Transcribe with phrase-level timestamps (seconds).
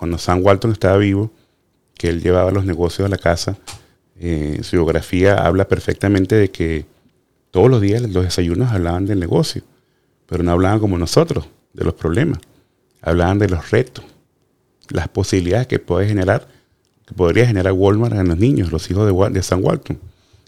[0.00, 1.30] cuando Sam Walton estaba vivo,
[1.92, 3.58] que él llevaba los negocios a la casa,
[4.18, 6.86] eh, su biografía habla perfectamente de que
[7.50, 9.62] todos los días los desayunos hablaban del negocio,
[10.24, 12.38] pero no hablaban como nosotros, de los problemas.
[13.02, 14.02] Hablaban de los retos,
[14.88, 16.48] las posibilidades que puede generar,
[17.06, 19.98] que podría generar Walmart en los niños, los hijos de, de Sam Walton.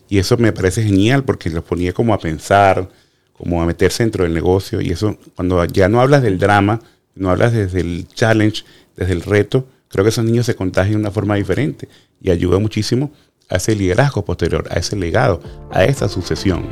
[0.09, 2.89] Y eso me parece genial porque los ponía como a pensar,
[3.34, 4.80] como a meterse dentro del negocio.
[4.80, 6.80] Y eso, cuando ya no hablas del drama,
[7.14, 8.64] no hablas desde el challenge,
[8.96, 11.88] desde el reto, creo que esos niños se contagian de una forma diferente
[12.20, 13.12] y ayuda muchísimo
[13.48, 16.66] a ese liderazgo posterior, a ese legado, a esa sucesión.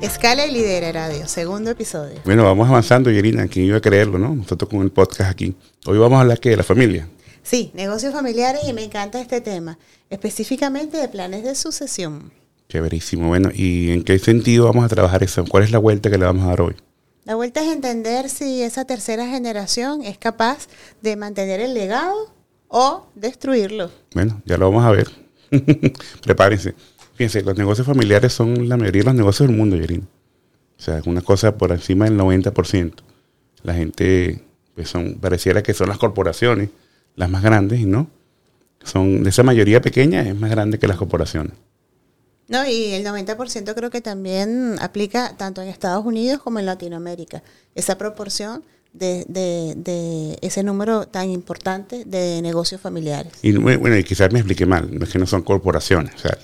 [0.00, 2.20] Escala y lidera radio, segundo episodio.
[2.24, 4.34] Bueno, vamos avanzando, Yerina, quien iba a creerlo, ¿no?
[4.34, 5.54] Nosotros con el podcast aquí.
[5.86, 6.50] Hoy vamos a hablar ¿qué?
[6.50, 7.06] de la familia.
[7.42, 12.32] Sí, negocios familiares y me encanta este tema, específicamente de planes de sucesión.
[12.70, 13.28] Chéverísimo.
[13.28, 15.44] Bueno, ¿y en qué sentido vamos a trabajar eso?
[15.44, 16.76] ¿Cuál es la vuelta que le vamos a dar hoy?
[17.24, 20.68] La vuelta es entender si esa tercera generación es capaz
[21.02, 22.32] de mantener el legado
[22.68, 23.90] o destruirlo.
[24.14, 25.08] Bueno, ya lo vamos a ver.
[26.22, 26.74] Prepárense.
[27.14, 30.06] Fíjense, los negocios familiares son la mayoría de los negocios del mundo, Yerina.
[30.78, 32.94] O sea, una cosa por encima del 90%.
[33.64, 34.42] La gente,
[34.74, 36.70] pues son, pareciera que son las corporaciones
[37.16, 38.08] las más grandes y no.
[38.84, 41.52] Son, de esa mayoría pequeña es más grande que las corporaciones.
[42.50, 47.44] No, y el 90% creo que también aplica tanto en Estados Unidos como en Latinoamérica.
[47.76, 53.32] Esa proporción de, de, ese número tan importante de negocios familiares.
[53.42, 56.12] Y bueno, y quizás me explique mal, no es que no son corporaciones.
[56.16, 56.36] O sea,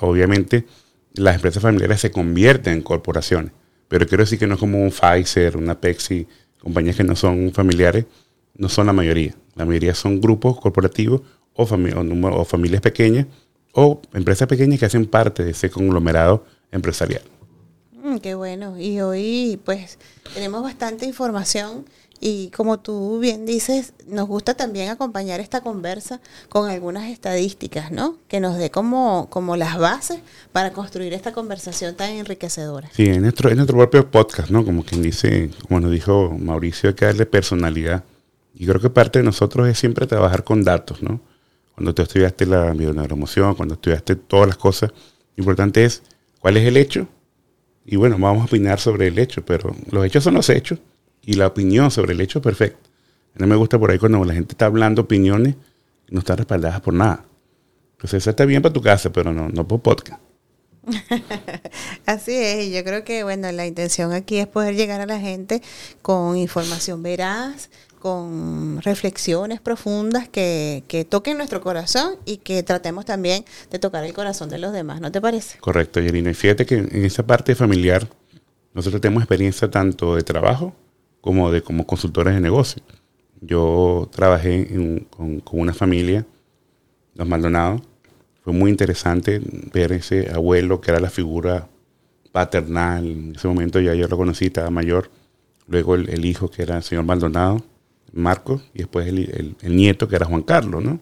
[0.00, 0.66] obviamente
[1.14, 3.52] las empresas familiares se convierten en corporaciones,
[3.86, 6.26] pero quiero decir que no es como un Pfizer, una Pepsi,
[6.58, 8.06] compañías que no son familiares,
[8.56, 9.36] no son la mayoría.
[9.54, 11.20] La mayoría son grupos corporativos
[11.54, 13.28] o, o familias pequeñas
[13.72, 17.22] o empresas pequeñas que hacen parte de ese conglomerado empresarial.
[18.02, 18.78] Mm, qué bueno.
[18.78, 19.98] Y hoy pues
[20.34, 21.84] tenemos bastante información
[22.24, 28.16] y como tú bien dices, nos gusta también acompañar esta conversa con algunas estadísticas, ¿no?
[28.28, 30.20] Que nos dé como, como las bases
[30.52, 32.88] para construir esta conversación tan enriquecedora.
[32.92, 34.64] Sí, en nuestro, en nuestro propio podcast, ¿no?
[34.64, 38.04] Como quien dice, como nos dijo Mauricio, hay que darle personalidad.
[38.54, 41.20] Y creo que parte de nosotros es siempre trabajar con datos, ¿no?
[41.74, 44.90] Cuando tú estudiaste la bioneuromoción, cuando estudiaste todas las cosas,
[45.36, 46.02] lo importante es
[46.38, 47.08] cuál es el hecho.
[47.84, 50.78] Y bueno, vamos a opinar sobre el hecho, pero los hechos son los hechos
[51.22, 52.90] y la opinión sobre el hecho es perfecta.
[53.34, 55.56] No me gusta por ahí cuando la gente está hablando opiniones
[56.08, 57.24] y no están respaldadas por nada.
[57.92, 60.20] Entonces, eso está bien para tu casa, pero no, no por podcast.
[62.06, 65.20] Así es, y yo creo que bueno, la intención aquí es poder llegar a la
[65.20, 65.62] gente
[66.02, 67.70] con información veraz,
[68.02, 74.48] con reflexiones profundas que, toquen nuestro corazón y que tratemos también de tocar el corazón
[74.48, 75.60] de los demás, ¿no te parece?
[75.60, 76.32] Correcto, Yerina.
[76.32, 78.08] Y fíjate que en esa parte familiar
[78.74, 80.74] nosotros tenemos experiencia tanto de trabajo
[81.20, 82.82] como de como consultores de negocio.
[83.40, 84.66] Yo trabajé
[85.16, 86.26] con, con una familia,
[87.14, 87.82] los Maldonados.
[88.42, 89.40] Fue muy interesante
[89.72, 91.68] ver ese abuelo que era la figura
[92.32, 93.06] paternal.
[93.06, 95.08] En ese momento ya yo lo conocí, estaba mayor.
[95.68, 97.62] Luego el hijo que era el señor Maldonado
[98.12, 101.00] Marcos, y después el, nieto, que era Juan Carlos, ¿no?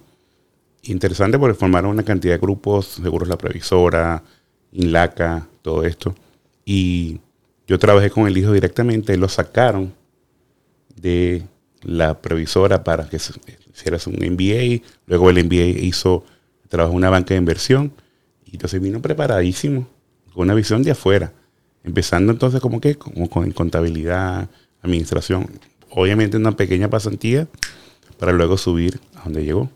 [0.82, 4.22] Interesante porque formaron una cantidad de grupos, Seguros La Previsora,
[4.72, 6.14] Inlaca, todo esto.
[6.64, 7.20] Y
[7.66, 9.92] yo trabajé con el hijo directamente, lo sacaron
[10.96, 11.42] de
[11.82, 16.24] la previsora para que hiciera un MBA, luego el MBA hizo,
[16.68, 17.92] trabajó en una banca de inversión,
[18.44, 19.88] y entonces vino preparadísimo,
[20.32, 21.32] con una visión de afuera,
[21.84, 24.48] empezando entonces como que, como con contabilidad,
[24.82, 25.48] administración,
[25.90, 27.48] obviamente una pequeña pasantía
[28.18, 29.70] para luego subir a donde llegó.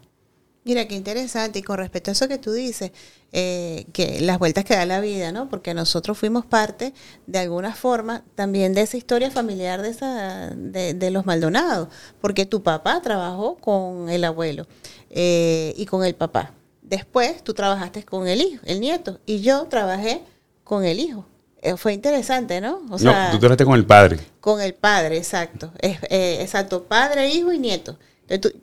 [0.65, 1.59] Mira, qué interesante.
[1.59, 2.91] Y con respecto a eso que tú dices,
[3.33, 5.51] eh, que las vueltas que da la vida, ¿no?
[5.51, 6.95] Porque nosotros fuimos parte,
[7.27, 11.89] de alguna forma, también de esa historia familiar de, esa, de, los Maldonados.
[12.21, 14.67] Porque tu papá trabajó con el abuelo
[15.11, 16.53] eh, y con el papá.
[16.81, 19.21] Después tú trabajaste con el hijo, el nieto.
[19.27, 20.23] Y yo trabajé
[20.65, 21.27] con el hijo.
[21.65, 22.83] Eh, fue interesante, ¿no?
[22.91, 24.21] O sea, no, tú trabajaste con el padre.
[24.39, 25.73] Con el padre, exacto.
[25.81, 27.97] Es, eh, exacto, padre, hijo y nieto.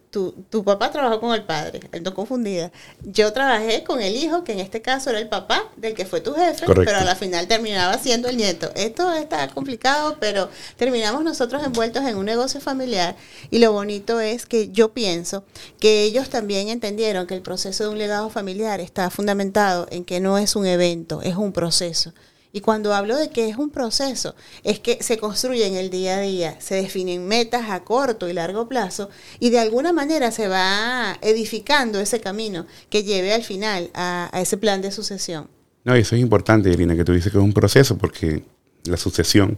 [0.10, 2.72] Tu, tu, papá trabajó con el padre, no confundida.
[3.04, 6.22] Yo trabajé con el hijo, que en este caso era el papá del que fue
[6.22, 8.72] tu jefe, pero a la final terminaba siendo el nieto.
[8.76, 13.16] Esto está complicado, pero terminamos nosotros envueltos en un negocio familiar
[13.50, 15.44] y lo bonito es que yo pienso
[15.80, 20.20] que ellos también entendieron que el proceso de un legado familiar está fundamentado en que
[20.20, 22.14] no es un evento, es un proceso.
[22.54, 26.18] Y cuando hablo de que es un proceso, es que se construye en el día
[26.18, 29.10] a día, se definen metas a corto y largo plazo
[29.40, 34.58] y de alguna manera se va edificando ese camino que lleve al final a, ese
[34.58, 35.48] plan de sucesión.
[35.86, 38.44] No, eso es importante, Irina, que tú dices que es un proceso, porque
[38.84, 39.58] la sucesión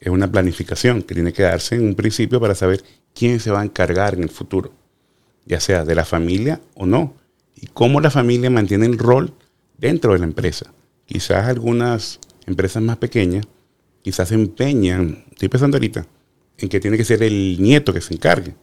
[0.00, 2.82] es una planificación que tiene que darse en un principio para saber
[3.14, 4.72] quién se va a encargar en el futuro,
[5.44, 7.14] ya sea de la familia o no,
[7.54, 9.34] y cómo la familia mantiene el rol
[9.76, 10.72] dentro de la empresa.
[11.06, 13.46] Quizás algunas empresas más pequeñas,
[14.02, 16.06] quizás se empeñan, estoy pensando ahorita,
[16.58, 18.54] en que tiene que ser el nieto que se encargue.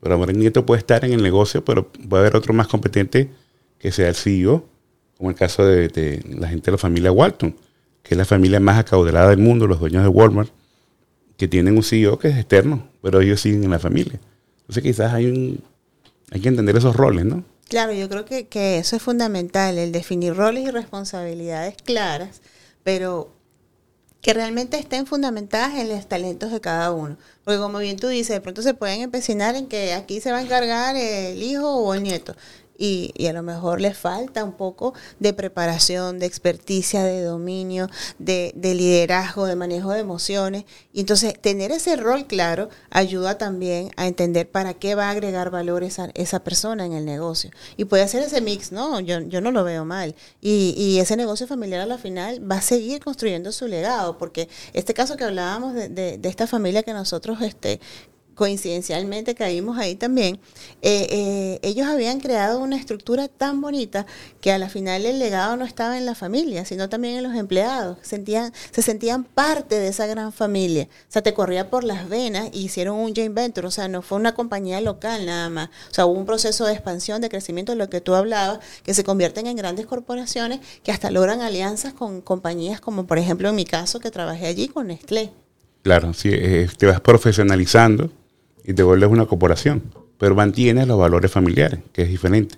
[0.00, 3.30] Pero ahora el nieto puede estar en el negocio, pero puede haber otro más competente
[3.78, 4.66] que sea el CEO,
[5.16, 7.54] como el caso de, la gente de la familia Walton,
[8.02, 10.50] que es la familia más acaudalada del mundo, los dueños de Walmart,
[11.36, 14.18] que tienen un CEO que es externo, pero ellos siguen en la familia.
[14.60, 15.62] Entonces quizás hay un,
[16.30, 17.44] hay que entender esos roles, ¿no?
[17.68, 22.40] Claro, yo creo que, que eso es fundamental, el definir roles y responsabilidades claras,
[22.90, 23.28] pero
[24.20, 27.16] que realmente estén fundamentadas en los talentos de cada uno.
[27.44, 30.38] Porque como bien tú dices, de pronto se pueden empecinar en que aquí se va
[30.38, 32.34] a encargar el hijo o el nieto
[32.80, 37.90] y, y, a lo mejor le falta un poco de preparación, de experticia, de dominio,
[38.18, 40.64] de, de, liderazgo, de manejo de emociones.
[40.94, 45.50] Y entonces tener ese rol claro ayuda también a entender para qué va a agregar
[45.50, 47.50] valor esa, esa persona en el negocio.
[47.76, 48.98] Y puede hacer ese mix, ¿no?
[49.00, 50.14] Yo, yo no lo veo mal.
[50.40, 54.48] Y, y ese negocio familiar a la final va a seguir construyendo su legado, porque
[54.72, 57.78] este caso que hablábamos de, de, de esta familia que nosotros este,
[58.40, 60.40] coincidencialmente caímos ahí también,
[60.80, 64.06] eh, eh, ellos habían creado una estructura tan bonita
[64.40, 67.34] que a la final el legado no estaba en la familia, sino también en los
[67.34, 67.98] empleados.
[68.00, 70.84] Sentían, se sentían parte de esa gran familia.
[70.84, 73.66] O sea, te corría por las venas y hicieron un joint venture.
[73.66, 75.68] O sea, no fue una compañía local nada más.
[75.90, 78.94] O sea, hubo un proceso de expansión, de crecimiento, de lo que tú hablabas, que
[78.94, 83.56] se convierten en grandes corporaciones que hasta logran alianzas con compañías como, por ejemplo, en
[83.56, 85.30] mi caso, que trabajé allí con Nestlé.
[85.82, 88.10] Claro, sí, eh, te vas profesionalizando
[88.64, 89.82] y te vuelves una corporación,
[90.18, 92.56] pero mantienes los valores familiares, que es diferente.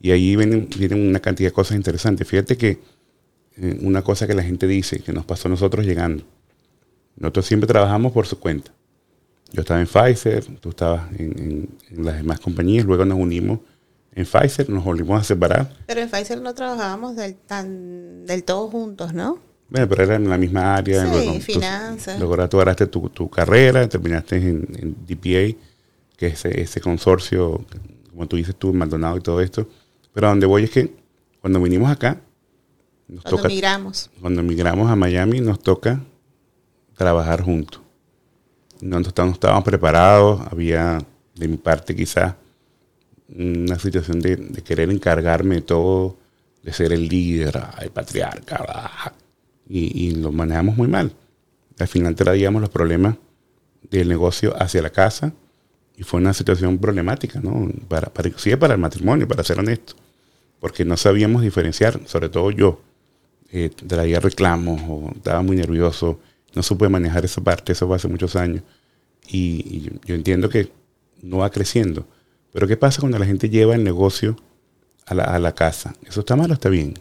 [0.00, 2.26] Y ahí vienen, vienen una cantidad de cosas interesantes.
[2.26, 2.80] Fíjate que
[3.56, 6.24] eh, una cosa que la gente dice, que nos pasó a nosotros llegando,
[7.16, 8.72] nosotros siempre trabajamos por su cuenta.
[9.52, 13.60] Yo estaba en Pfizer, tú estabas en, las demás compañías, luego nos unimos
[14.14, 15.76] en Pfizer, nos volvimos a separar.
[15.86, 19.38] Pero en Pfizer no trabajábamos del, tan, del todo juntos, ¿no?
[19.72, 21.02] Bueno, pero era en la misma área.
[21.02, 22.18] Sí, luego, finanzas.
[22.18, 25.58] Luego tú agarraste tu, tu, carrera, terminaste en, en DPA,
[26.14, 27.64] que es ese, ese, consorcio,
[28.10, 29.66] como tú dices tú, Maldonado y todo esto.
[30.12, 30.94] Pero a donde voy es que
[31.40, 32.20] cuando vinimos acá,
[33.08, 34.10] nos cuando toca, migramos.
[34.20, 36.04] Cuando migramos a Miami, nos toca
[36.94, 37.80] trabajar juntos.
[38.82, 40.98] No, no estábamos preparados, había
[41.34, 42.34] de mi parte quizás
[43.34, 46.18] una situación de, de, querer encargarme de todo,
[46.62, 49.14] de ser el líder, el patriarca,
[49.72, 51.12] y, y, lo manejamos muy mal.
[51.78, 53.16] Al final traíamos los problemas
[53.90, 55.32] del negocio hacia la casa
[55.96, 57.70] y fue una situación problemática, ¿no?
[57.88, 59.94] Para, para, sí, para el matrimonio, para ser honesto,
[60.60, 62.82] porque no sabíamos diferenciar, sobre todo yo,
[63.50, 66.20] eh, traía reclamos o estaba muy nervioso,
[66.54, 68.62] no supe manejar esa parte, eso fue hace muchos años,
[69.26, 70.70] y, yo entiendo que
[71.22, 72.06] no va creciendo,
[72.52, 74.36] pero ¿qué pasa cuando la gente lleva el negocio
[75.06, 75.94] a la, a la casa?
[76.06, 76.94] ¿Eso está mal o está bien?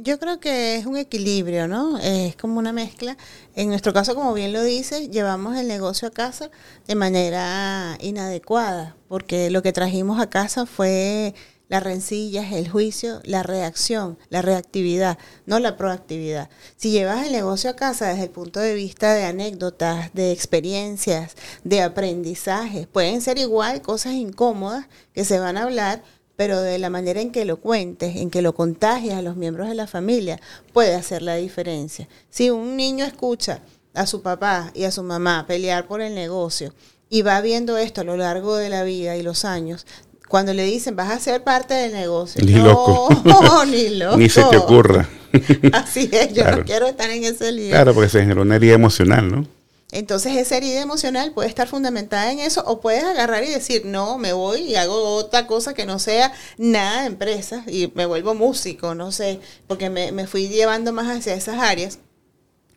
[0.00, 1.98] Yo creo que es un equilibrio, ¿no?
[1.98, 3.16] Es como una mezcla.
[3.56, 6.52] En nuestro caso, como bien lo dices, llevamos el negocio a casa
[6.86, 11.34] de manera inadecuada, porque lo que trajimos a casa fue
[11.68, 16.48] las rencillas, el juicio, la reacción, la reactividad, no la proactividad.
[16.76, 21.34] Si llevas el negocio a casa desde el punto de vista de anécdotas, de experiencias,
[21.64, 26.04] de aprendizajes, pueden ser igual cosas incómodas que se van a hablar,
[26.38, 29.68] pero de la manera en que lo cuentes, en que lo contagias a los miembros
[29.68, 30.40] de la familia,
[30.72, 32.06] puede hacer la diferencia.
[32.30, 33.58] Si un niño escucha
[33.92, 36.72] a su papá y a su mamá pelear por el negocio
[37.10, 39.84] y va viendo esto a lo largo de la vida y los años,
[40.28, 44.28] cuando le dicen vas a ser parte del negocio, ni no, loco, ni loco, ni
[44.28, 45.08] se te ocurra.
[45.72, 46.58] Así es, yo claro.
[46.58, 47.70] no quiero estar en ese lío.
[47.70, 49.57] Claro, porque se generó una herida emocional, ¿no?
[49.90, 54.18] Entonces esa herida emocional puede estar fundamentada en eso o puedes agarrar y decir, no,
[54.18, 58.34] me voy y hago otra cosa que no sea nada de empresas y me vuelvo
[58.34, 62.00] músico, no sé, porque me, me fui llevando más hacia esas áreas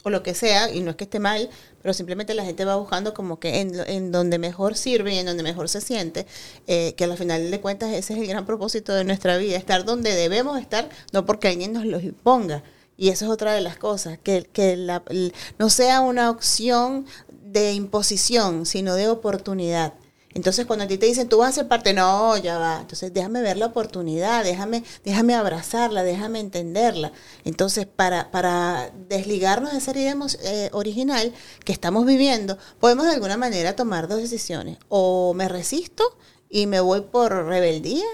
[0.03, 1.49] o lo que sea, y no es que esté mal,
[1.81, 5.25] pero simplemente la gente va buscando como que en, en donde mejor sirve y en
[5.25, 6.25] donde mejor se siente,
[6.67, 9.85] eh, que al final de cuentas ese es el gran propósito de nuestra vida, estar
[9.85, 12.63] donde debemos estar, no porque alguien nos lo imponga.
[13.01, 14.77] Y eso es otra de las cosas, que, que
[15.57, 17.07] no sea una opción
[17.43, 19.95] de imposición, sino de oportunidad.
[20.35, 22.81] Entonces, cuando a ti te dicen, tú vas a ser parte, no, ya va.
[22.81, 27.11] Entonces, déjame ver la oportunidad, déjame, déjame abrazarla, déjame entenderla.
[27.43, 31.33] Entonces, para, para desligarnos de esa idea eh, original
[31.65, 34.77] que estamos viviendo, podemos de alguna manera tomar dos decisiones.
[34.89, 36.03] O me resisto
[36.51, 38.05] y me voy por rebeldía,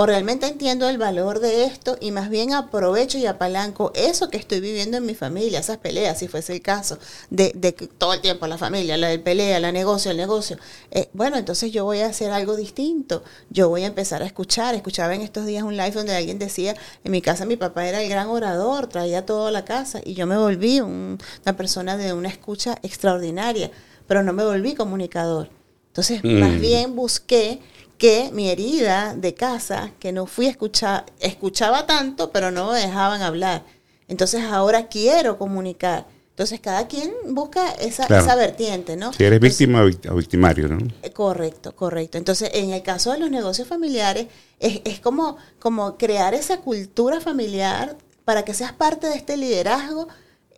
[0.00, 4.38] o realmente entiendo el valor de esto y más bien aprovecho y apalanco eso que
[4.38, 8.22] estoy viviendo en mi familia, esas peleas, si fuese el caso, de, de todo el
[8.22, 10.56] tiempo la familia, la del pelea, la negocio, el negocio.
[10.90, 14.74] Eh, bueno, entonces yo voy a hacer algo distinto, yo voy a empezar a escuchar.
[14.74, 18.02] Escuchaba en estos días un live donde alguien decía, en mi casa mi papá era
[18.02, 22.30] el gran orador, traía toda la casa y yo me volví una persona de una
[22.30, 23.70] escucha extraordinaria,
[24.06, 25.50] pero no me volví comunicador.
[25.88, 26.60] Entonces, más mm.
[26.60, 27.60] bien busqué
[28.00, 33.20] que mi herida de casa, que no fui escuchar, escuchaba tanto, pero no me dejaban
[33.20, 33.62] hablar.
[34.08, 36.06] Entonces ahora quiero comunicar.
[36.30, 39.12] Entonces cada quien busca esa, esa vertiente, ¿no?
[39.12, 40.78] Si eres víctima o victimario, ¿no?
[41.02, 42.16] Eh, correcto, correcto.
[42.16, 44.28] Entonces en el caso de los negocios familiares
[44.58, 50.08] es, es como, como crear esa cultura familiar para que seas parte de este liderazgo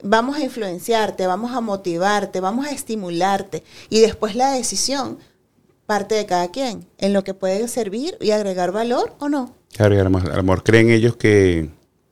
[0.04, 5.18] vamos a influenciarte, vamos a motivarte, vamos a estimularte y después la decisión
[5.86, 9.54] parte de cada quien, en lo que puede servir y agregar valor o no.
[9.72, 11.70] Claro, y a lo, mejor, creen ellos que,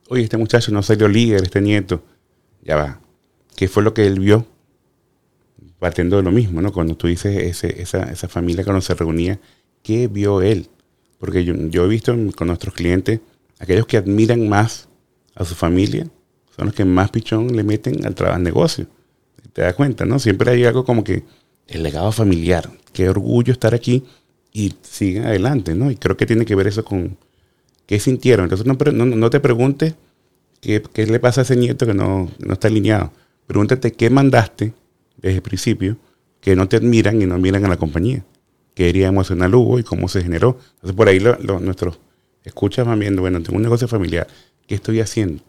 [0.09, 2.03] oye, este muchacho no salió líder, este nieto,
[2.63, 2.99] ya va.
[3.55, 4.45] ¿Qué fue lo que él vio?
[5.79, 6.71] Partiendo de lo mismo, ¿no?
[6.71, 9.39] Cuando tú dices ese, esa, esa familia cuando se reunía,
[9.83, 10.69] ¿qué vio él?
[11.19, 13.19] Porque yo, yo he visto con nuestros clientes,
[13.59, 14.89] aquellos que admiran más
[15.35, 16.07] a su familia,
[16.55, 18.87] son los que más pichón le meten al trabajo, al negocio.
[19.53, 20.19] Te das cuenta, ¿no?
[20.19, 21.23] Siempre hay algo como que
[21.67, 22.69] el legado familiar.
[22.93, 24.03] Qué orgullo estar aquí
[24.53, 25.91] y sigan adelante, ¿no?
[25.91, 27.17] Y creo que tiene que ver eso con
[27.85, 28.45] qué sintieron.
[28.45, 29.95] Entonces no, te preguntes
[30.59, 33.11] qué, qué, le pasa a ese nieto que no, no está alineado.
[33.47, 34.73] Pregúntate qué mandaste
[35.17, 35.97] desde el principio
[36.39, 38.25] que no te admiran y no miran a la compañía.
[38.73, 40.57] Qué herida emocional hubo y cómo se generó.
[40.75, 41.99] Entonces por ahí nuestros
[42.43, 44.27] escuchas van viendo, bueno, tengo un negocio familiar.
[44.67, 45.43] ¿Qué estoy haciendo?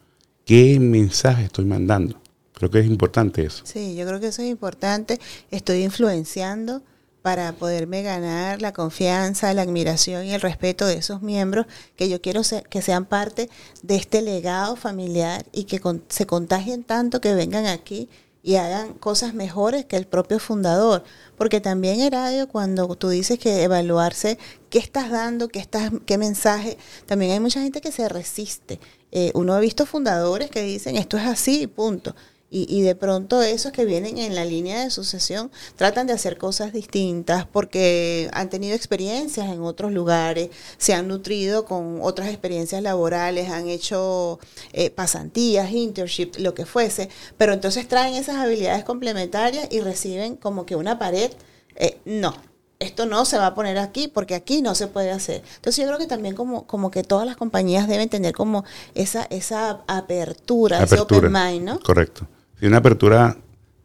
[0.45, 2.21] ¿Qué mensaje estoy mandando?
[2.55, 3.65] Creo que es importante eso.
[3.65, 5.21] Sí, yo creo que eso es importante.
[5.51, 6.83] Estoy influenciando
[7.23, 11.67] para poderme ganar la confianza, la admiración y el respeto de esos miembros
[11.97, 13.49] que yo quiero que sean parte
[13.83, 18.09] de este legado familiar y que se contagien tanto que vengan aquí
[18.43, 21.05] y hagan cosas mejores que el propio fundador.
[21.37, 24.37] Porque también, Heradio, cuando tú dices que evaluarse
[24.69, 28.81] qué estás dando, qué, estás, qué mensaje, también hay mucha gente que se resiste.
[29.13, 32.17] Eh, uno ha visto fundadores que dicen esto es así, punto.
[32.55, 36.75] Y, de pronto esos que vienen en la línea de sucesión tratan de hacer cosas
[36.75, 43.49] distintas porque han tenido experiencias en otros lugares, se han nutrido con otras experiencias laborales,
[43.49, 44.39] han hecho
[44.75, 50.67] eh, pasantías, internship, lo que fuese, pero entonces traen esas habilidades complementarias y reciben como
[50.67, 51.31] que una pared.
[51.77, 52.35] Eh, no,
[52.81, 55.43] esto no se va a poner aquí porque aquí no se puede hacer.
[55.57, 59.27] Entonces yo creo que también como, como que todas las compañías deben tener como esa,
[59.31, 61.81] esa apertura, ese open mind, ¿no?
[61.81, 62.27] Correcto
[62.63, 63.37] de una apertura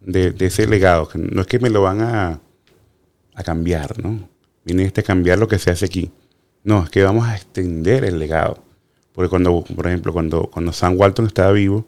[0.01, 2.39] de, ese legado, no es que me lo van a,
[3.43, 4.29] cambiar, ¿no?
[4.63, 6.11] Viene este cambiar lo que se hace aquí.
[6.63, 8.63] No, es que vamos a extender el legado.
[9.13, 11.87] Porque cuando, por ejemplo, cuando, cuando Sam Walton estaba vivo,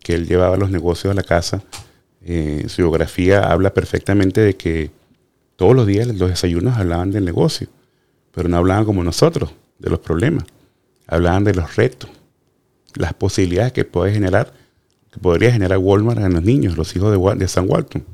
[0.00, 1.62] que él llevaba los negocios a la casa,
[2.20, 4.90] eh, su biografía habla perfectamente de que
[5.56, 7.68] todos los días los desayunos hablaban del negocio,
[8.32, 10.44] pero no hablaban como nosotros, de los problemas.
[11.06, 12.10] Hablaban de los retos,
[12.96, 14.52] las posibilidades que puede generar
[15.12, 18.04] que podría generar Walmart en los niños, los hijos de, San Walton.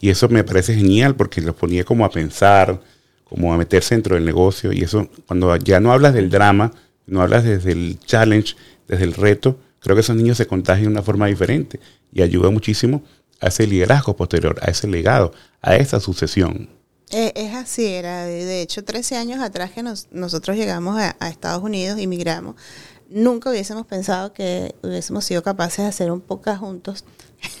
[0.00, 2.80] Y eso me parece genial porque los ponía como a pensar,
[3.24, 4.72] como a meterse dentro del negocio.
[4.72, 6.72] Y eso, cuando ya no hablas del drama,
[7.06, 8.54] no hablas desde el challenge,
[8.86, 11.80] desde el reto, creo que esos niños se contagian de una forma diferente
[12.12, 13.02] y ayuda muchísimo
[13.40, 16.68] a ese liderazgo posterior, a ese legado, a esa sucesión.
[17.10, 21.62] Eh, es así, era de, hecho 13 años atrás que nosotros llegamos a, a Estados
[21.62, 22.56] Unidos, inmigramos
[23.08, 27.04] nunca hubiésemos pensado que hubiésemos sido capaces de hacer un podcast juntos.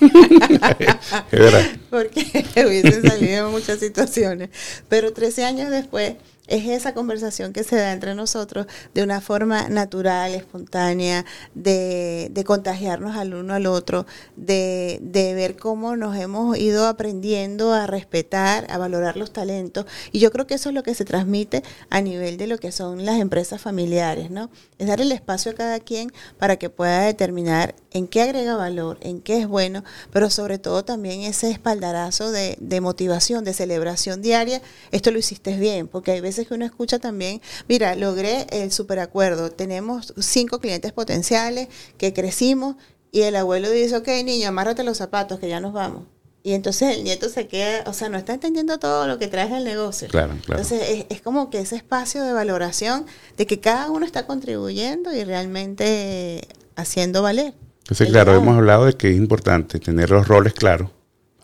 [1.90, 4.50] Porque hubiesen salido muchas situaciones.
[4.88, 6.14] Pero 13 años después
[6.48, 11.24] es esa conversación que se da entre nosotros de una forma natural, espontánea,
[11.54, 17.72] de, de contagiarnos al uno al otro, de, de, ver cómo nos hemos ido aprendiendo
[17.72, 19.86] a respetar, a valorar los talentos.
[20.12, 22.72] Y yo creo que eso es lo que se transmite a nivel de lo que
[22.72, 24.50] son las empresas familiares, ¿no?
[24.78, 28.98] Es dar el espacio a cada quien para que pueda determinar en qué agrega valor,
[29.00, 34.22] en qué es bueno, pero sobre todo también ese espaldarazo de, de motivación, de celebración
[34.22, 34.60] diaria.
[34.90, 39.50] Esto lo hiciste bien, porque hay veces que uno escucha también, mira, logré el superacuerdo,
[39.50, 42.76] tenemos cinco clientes potenciales que crecimos
[43.12, 46.02] y el abuelo dice, ok, niño, amárrate los zapatos que ya nos vamos.
[46.46, 49.56] Y entonces el nieto se queda, o sea, no está entendiendo todo lo que trae
[49.56, 50.06] el negocio.
[50.06, 50.62] Claro, claro.
[50.62, 53.04] Entonces es, como que ese espacio de valoración
[53.36, 57.54] de que cada uno está contribuyendo y realmente haciendo valer.
[57.78, 60.90] Entonces, claro, hemos hablado de que es importante tener los roles claros,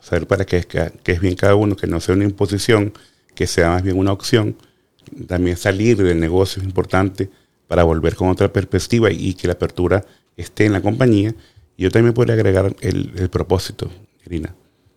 [0.01, 2.93] saber para qué es, qué es bien cada uno, que no sea una imposición,
[3.35, 4.57] que sea más bien una opción
[5.27, 7.31] también salir del negocio es importante
[7.69, 10.05] para volver con otra perspectiva y que la apertura
[10.37, 11.35] esté en la compañía.
[11.79, 13.91] Yo también podría agregar el, propósito,
[14.27, 14.55] Irina.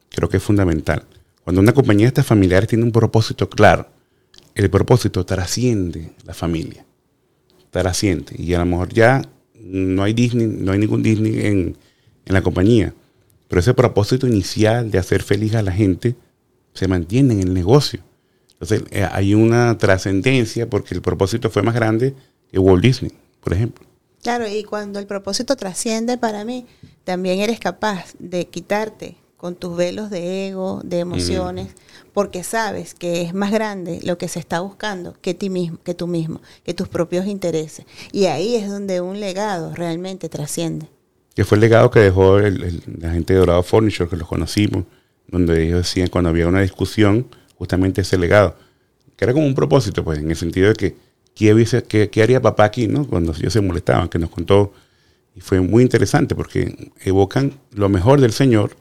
[0.09, 1.03] Creo que es fundamental.
[1.43, 3.87] Cuando una compañía de familiar tiene un propósito claro,
[4.55, 6.85] el propósito trasciende la familia.
[7.71, 8.35] Trasciende.
[8.37, 9.21] Y a lo mejor ya
[9.59, 11.77] no hay Disney, no hay ningún Disney en,
[12.25, 12.93] en la compañía.
[13.47, 16.15] Pero ese propósito inicial de hacer feliz a la gente
[16.73, 18.01] se mantiene en el negocio.
[18.59, 22.15] Entonces eh, hay una trascendencia porque el propósito fue más grande
[22.51, 23.85] que Walt Disney, por ejemplo.
[24.21, 26.65] Claro, y cuando el propósito trasciende para mí,
[27.03, 31.67] también eres capaz de quitarte con tus velos de ego, de emociones,
[32.13, 35.93] porque sabes que es más grande lo que se está buscando que ti mismo, que
[35.93, 37.85] tú mismo, que tus propios intereses.
[38.11, 40.87] Y ahí es donde un legado realmente trasciende.
[41.35, 44.85] Que fue el legado que dejó la gente de Dorado Furniture, que los conocimos,
[45.27, 48.55] donde ellos decían cuando había una discusión, justamente ese legado,
[49.15, 50.95] que era como un propósito, pues, en el sentido de que,
[51.33, 53.07] ¿qué, qué haría papá aquí, no?
[53.07, 54.73] Cuando ellos se molestaban, que nos contó,
[55.35, 58.77] y fue muy interesante porque evocan lo mejor del Señor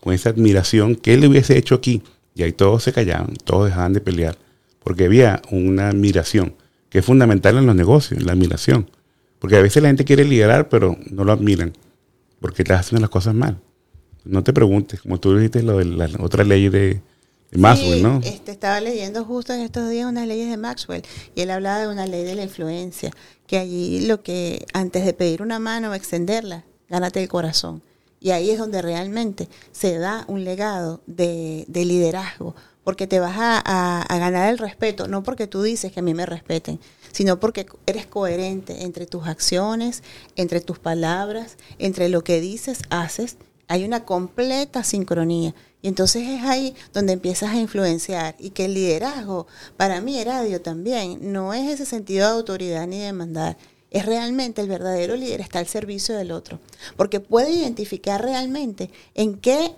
[0.00, 2.02] con esa admiración que él hubiese hecho aquí.
[2.34, 4.36] Y ahí todos se callaban, todos dejaban de pelear,
[4.82, 6.54] porque había una admiración,
[6.88, 8.90] que es fundamental en los negocios, la admiración.
[9.38, 11.72] Porque a veces la gente quiere liderar, pero no lo admiran,
[12.40, 13.60] porque estás haciendo las cosas mal.
[14.24, 17.00] No te preguntes, como tú dijiste, lo de la otra ley de,
[17.52, 18.20] Maxwell, ¿no?
[18.24, 21.02] Este, estaba leyendo justo en estos días unas leyes de Maxwell
[21.34, 23.10] y él hablaba de una ley de la influencia,
[23.46, 27.82] que allí lo que antes de pedir una mano o extenderla, gánate el corazón.
[28.20, 32.54] Y ahí es donde realmente se da un legado de, liderazgo,
[32.84, 36.24] porque te vas a, ganar el respeto, no porque tú dices que a mí me
[36.24, 36.78] respeten,
[37.10, 40.04] sino porque eres coherente entre tus acciones,
[40.36, 43.36] entre tus palabras, entre lo que dices, haces.
[43.72, 45.54] Hay una completa sincronía.
[45.80, 48.36] Y entonces es ahí donde empiezas a influenciar.
[48.38, 49.46] Y que el liderazgo,
[49.78, 53.56] para mí, radio también, no es ese sentido de autoridad ni de mandar,
[53.90, 56.60] es realmente el verdadero líder, está al servicio del otro,
[56.98, 59.74] porque puede identificar realmente en qué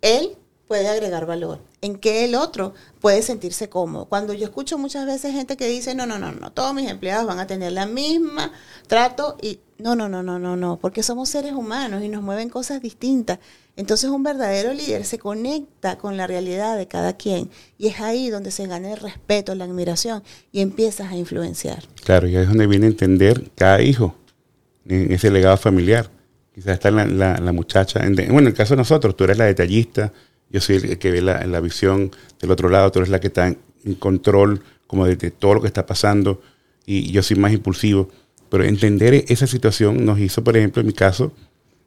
[0.00, 4.06] él puede agregar valor, en qué el otro puede sentirse cómodo.
[4.06, 7.26] Cuando yo escucho muchas veces gente que dice, no, no, no, no, todos mis empleados
[7.26, 8.52] van a tener la misma
[8.86, 12.48] trato y no, no, no, no, no, no, porque somos seres humanos y nos mueven
[12.48, 13.38] cosas distintas.
[13.76, 18.30] Entonces un verdadero líder se conecta con la realidad de cada quien y es ahí
[18.30, 21.84] donde se gana el respeto, la admiración y empiezas a influenciar.
[22.02, 24.14] Claro, y ahí es donde viene a entender cada hijo
[24.86, 26.08] en ese legado familiar.
[26.54, 30.12] Quizás está la, la, muchacha, bueno, en el caso de nosotros, tú eres la detallista,
[30.54, 33.26] yo soy el que ve la, la visión del otro lado, tú eres la que
[33.26, 33.58] está en,
[33.98, 36.40] control como de, de, todo lo que está pasando
[36.86, 38.08] y yo soy más impulsivo.
[38.50, 41.32] Pero entender esa situación nos hizo, por ejemplo, en mi caso,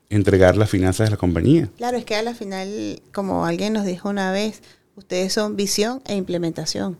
[0.09, 1.69] entregar las finanzas de la compañía.
[1.77, 4.61] Claro, es que a la final, como alguien nos dijo una vez,
[4.97, 6.99] ustedes son visión e implementación.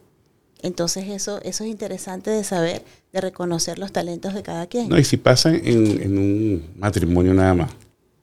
[0.62, 4.88] Entonces eso, eso es interesante de saber, de reconocer los talentos de cada quien.
[4.88, 7.72] No, y si pasa en, un matrimonio nada más,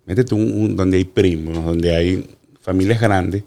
[0.06, 3.44] métete un, donde hay primos, donde hay familias grandes,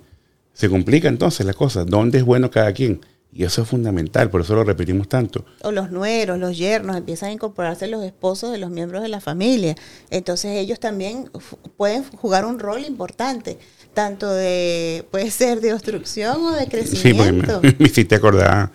[0.54, 1.84] se complica entonces la cosa.
[1.84, 3.02] ¿Dónde es bueno cada quien?
[3.34, 5.44] Y eso es fundamental, por eso lo repetimos tanto.
[5.64, 9.20] O los nueros, los yernos, empiezan a incorporarse los esposos de los miembros de la
[9.20, 9.76] familia.
[10.12, 11.30] Entonces ellos también
[11.76, 13.58] pueden jugar un rol importante,
[13.94, 17.62] tanto de, puede ser de obstrucción o de crecimiento.
[17.62, 18.72] Sí, me, hiciste acordar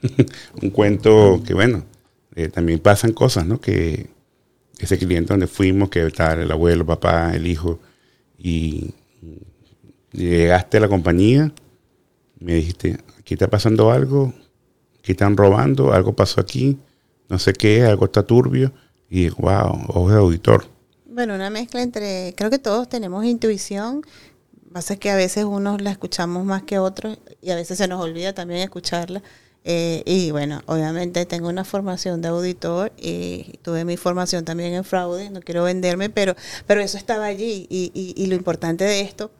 [0.62, 1.84] un cuento que, bueno,
[2.34, 3.60] eh, también pasan cosas, ¿no?
[3.60, 4.08] Que
[4.78, 7.80] ese cliente donde fuimos, que estaba el abuelo, el papá, el hijo,
[8.38, 8.94] y
[10.16, 11.52] llegaste a la compañía,
[12.40, 14.32] me dijiste, aquí está pasando algo,
[14.98, 16.78] aquí están robando, algo pasó aquí,
[17.28, 18.72] no sé qué, algo está turbio,
[19.08, 20.66] y wow, ojos de auditor.
[21.06, 24.02] Bueno, una mezcla entre, creo que todos tenemos intuición,
[24.72, 28.00] pasa que a veces unos la escuchamos más que otros y a veces se nos
[28.00, 29.22] olvida también escucharla.
[29.68, 34.84] Eh, y bueno, obviamente tengo una formación de auditor y tuve mi formación también en
[34.84, 36.36] fraude, no quiero venderme, pero,
[36.68, 39.32] pero eso estaba allí y, y lo importante de esto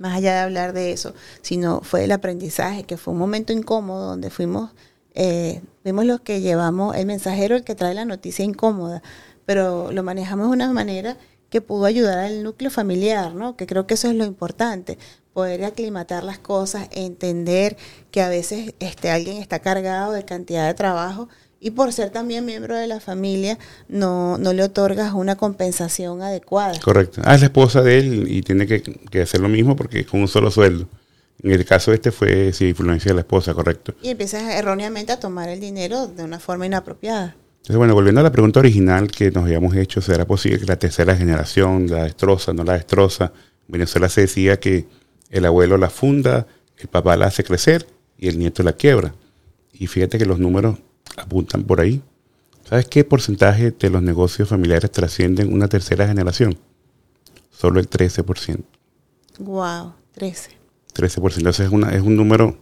[0.00, 4.06] más allá de hablar de eso, sino fue el aprendizaje, que fue un momento incómodo
[4.06, 4.70] donde fuimos,
[5.14, 9.02] eh, vimos los que llevamos, el mensajero el que trae la noticia incómoda,
[9.44, 11.16] pero lo manejamos de una manera
[11.50, 13.56] que pudo ayudar al núcleo familiar, ¿no?
[13.56, 14.98] Que creo que eso es lo importante,
[15.34, 17.76] poder aclimatar las cosas, entender
[18.10, 21.28] que a veces este, alguien está cargado de cantidad de trabajo
[21.60, 26.80] y por ser también miembro de la familia no, no le otorgas una compensación adecuada.
[26.80, 27.20] Correcto.
[27.24, 30.20] Ah, es la esposa de él y tiene que, hacer lo mismo porque es con
[30.20, 30.88] un solo sueldo.
[31.42, 33.94] En el caso este fue sí, influencia de la esposa, correcto.
[34.02, 37.36] Y empiezas erróneamente a tomar el dinero de una forma inapropiada.
[37.58, 40.78] Entonces, bueno, volviendo a la pregunta original que nos habíamos hecho, ¿será posible que la
[40.78, 43.32] tercera generación la destroza, no la destroza?
[43.68, 44.86] En Venezuela se decía que
[45.30, 46.46] el abuelo la funda,
[46.78, 47.86] el papá la hace crecer
[48.18, 49.14] y el nieto la quiebra.
[49.72, 50.78] Y fíjate que los números
[51.16, 52.02] apuntan por ahí.
[52.68, 56.56] ¿Sabes qué porcentaje de los negocios familiares trascienden una tercera generación?
[57.50, 58.62] Solo el 13%.
[59.40, 60.50] Wow, 13.
[60.94, 61.36] 13%.
[61.38, 62.58] Entonces es, una, es un número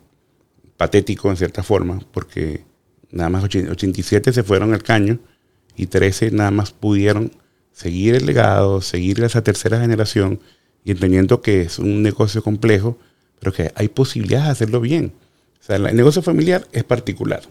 [0.77, 2.65] patético en cierta forma, porque
[3.11, 5.19] nada más 87 se fueron al caño
[5.77, 7.33] y 13 nada más pudieron
[7.73, 10.41] seguir el legado, seguir esa tercera generación
[10.85, 12.99] y entendiendo que es un negocio complejo,
[13.39, 15.13] pero que hay posibilidades de hacerlo bien.
[15.61, 17.43] O sea, el negocio familiar es particular.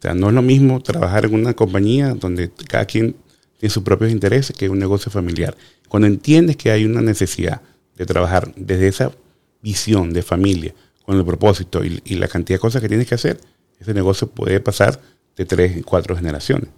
[0.00, 3.14] O sea, no es lo mismo trabajar en una compañía donde cada quien
[3.58, 5.54] tiene sus propios intereses que un negocio familiar.
[5.88, 7.60] Cuando entiendes que hay una necesidad
[7.96, 9.12] de trabajar desde esa
[9.60, 13.40] visión de familia, con el propósito y, la cantidad de cosas que tienes que hacer,
[13.78, 15.00] ese negocio puede pasar
[15.36, 16.70] de tres cuatro generaciones.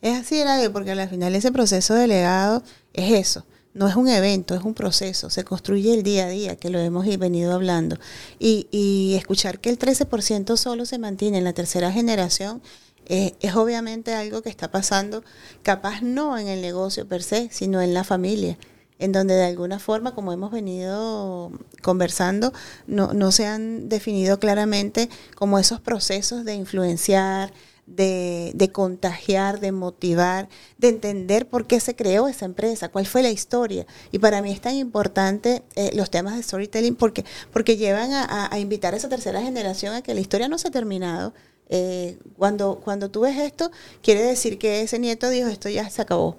[0.00, 3.46] Es así, Eladio, porque al final ese proceso de legado es eso.
[3.78, 5.30] No es un evento, es un proceso.
[5.30, 7.96] Se construye el día a día, que lo hemos venido hablando.
[8.40, 12.60] Y, escuchar que el 13% solo se mantiene en la tercera generación
[13.06, 15.22] eh, es obviamente algo que está pasando,
[15.62, 18.58] capaz no en el negocio per se, sino en la familia
[18.98, 22.52] en donde de alguna forma, como hemos venido conversando,
[22.88, 27.52] no, no se han definido claramente como esos procesos de influenciar,
[27.88, 30.48] de, de, contagiar, de motivar,
[30.78, 33.86] de entender por qué se creó esa empresa, cuál fue la historia.
[34.12, 38.48] Y para mí es tan importante eh, los temas de storytelling porque, porque llevan a,
[38.52, 41.34] a, invitar a esa tercera generación a que la historia no se ha terminado.
[41.70, 43.70] Eh, cuando, cuando tú ves esto,
[44.02, 46.38] quiere decir que ese nieto dijo, esto ya se acabó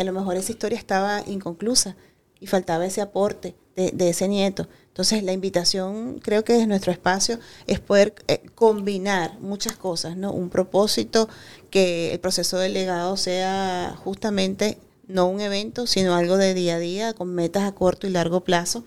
[0.00, 1.96] a lo mejor esa historia estaba inconclusa
[2.40, 4.68] y faltaba ese aporte de, ese nieto.
[4.88, 10.32] Entonces la invitación, creo que es nuestro espacio, es poder eh, combinar muchas cosas, ¿no?
[10.32, 11.28] Un propósito,
[11.70, 16.78] que el proceso del legado sea justamente no un evento, sino algo de día a
[16.78, 18.84] día, con metas a corto y largo plazo,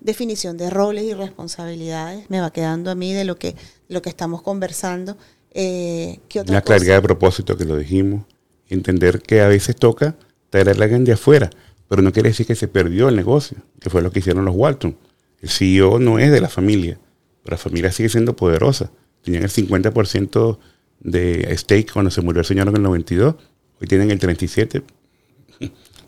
[0.00, 3.54] definición de roles y responsabilidades, me va quedando a mí de lo que,
[3.88, 5.16] lo que estamos conversando.
[5.52, 8.24] Eh, La claridad de propósito que lo dijimos,
[8.68, 10.16] entender que a veces toca
[10.48, 11.50] traer a alguien de afuera,
[11.90, 14.54] pero no quiere decir que se perdió el negocio, que fue lo que hicieron los
[14.54, 14.96] Walton.
[15.40, 17.00] El CEO no es de la familia,
[17.42, 18.92] pero la familia sigue siendo poderosa.
[19.22, 20.58] Tenían el 50%
[21.00, 23.34] de stake cuando se murió el señor en el 92,
[23.80, 24.84] hoy tienen el 37%.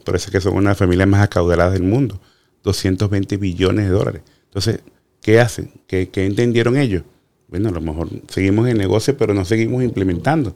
[0.05, 2.21] Por eso es que son una de las familias más acaudaladas del mundo.
[2.62, 4.23] 220 billones de dólares.
[4.45, 4.83] Entonces,
[5.21, 5.73] ¿qué hacen?
[5.88, 7.03] ¿Qué, ¿Qué, entendieron ellos?
[7.49, 10.55] Bueno, a lo mejor seguimos en negocio, pero no seguimos implementando.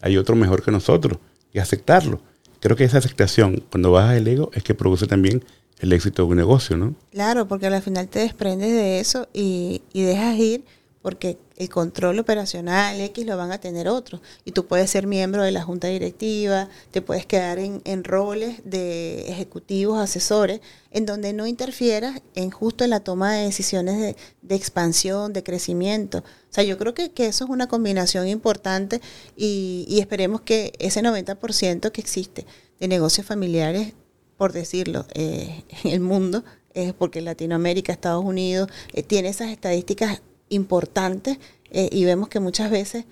[0.00, 1.20] Hay otro mejor que nosotros
[1.52, 2.20] y aceptarlo
[2.64, 5.44] creo que esa aceptación, cuando bajas el ego, es que produce también
[5.80, 6.94] el éxito de un negocio, ¿no?
[7.10, 10.64] Claro, porque al final te desprendes de eso y, y dejas ir
[11.04, 14.22] porque el control operacional X lo van a tener otros.
[14.46, 18.62] Y tú puedes ser miembro de la junta directiva, te puedes quedar en, en, roles
[18.64, 24.16] de ejecutivos, asesores, en donde no interfieras en justo en la toma de decisiones de,
[24.40, 26.20] de expansión, de crecimiento.
[26.20, 29.02] O sea, yo creo que, que eso es una combinación importante
[29.36, 32.46] y, y esperemos que ese 90% que existe
[32.80, 33.92] de negocios familiares,
[34.38, 40.22] por decirlo, eh, en el mundo, es porque Latinoamérica, Estados Unidos, eh, tiene esas estadísticas
[40.48, 41.38] importante
[41.70, 43.04] eh, y vemos que muchas veces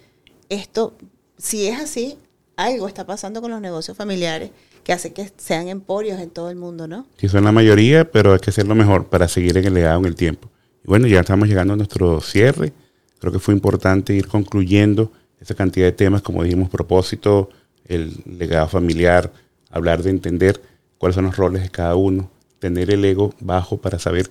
[0.49, 0.95] esto,
[1.39, 2.19] si es así,
[2.57, 4.51] algo está pasando con los negocios familiares
[4.85, 7.07] que hace que sean emporios en todo el mundo, ¿no?
[7.17, 10.07] Sí, son la mayoría, pero hay que hacerlo mejor para seguir en el legado en
[10.07, 10.49] el tiempo.
[10.85, 12.73] Y bueno, ya estamos llegando a nuestro cierre.
[13.21, 17.51] Creo que fue importante ir concluyendo esa cantidad de temas, como dijimos, propósito,
[17.87, 19.33] el legado familiar,
[19.71, 20.61] hablar de entender
[20.99, 24.31] cuáles son los roles de cada uno, tener el ego bajo para saber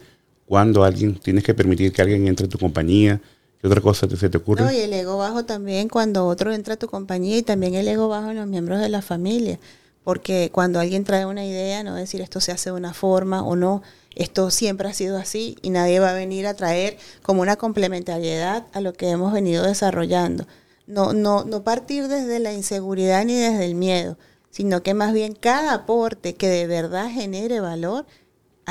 [0.52, 3.22] cuando alguien, tienes que permitir que alguien entre a tu compañía.
[3.62, 4.62] ¿Qué otra cosa se te ocurre?
[4.62, 7.88] No, y el ego bajo también cuando otro entra a tu compañía y también el
[7.88, 9.60] ego bajo en los miembros de la familia.
[10.04, 13.56] Porque cuando alguien trae una idea, no decir esto se hace de una forma o
[13.56, 13.82] no,
[14.14, 18.68] esto siempre ha sido así y nadie va a venir a traer como una complementariedad
[18.74, 20.48] a lo que hemos venido desarrollando.
[20.86, 24.18] No, no, no partir desde la inseguridad ni desde el miedo,
[24.50, 28.06] sino que más bien cada aporte que de verdad genere valor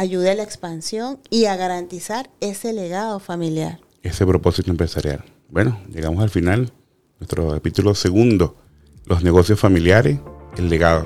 [0.00, 3.80] ayude a la expansión y a garantizar ese legado familiar.
[4.02, 5.22] Ese propósito empresarial.
[5.50, 6.72] Bueno, llegamos al final,
[7.18, 8.56] nuestro capítulo segundo,
[9.04, 10.18] los negocios familiares,
[10.56, 11.04] el legado.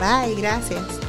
[0.00, 1.05] Bye, gracias.